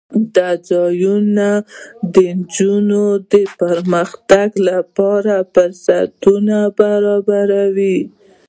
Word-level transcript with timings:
دا 0.35 0.49
ځایونه 0.69 1.47
د 2.13 2.15
نجونو 2.37 3.03
د 3.31 3.33
پرمختګ 3.59 4.49
لپاره 4.69 5.33
فرصتونه 5.53 6.57
برابروي. 6.79 7.99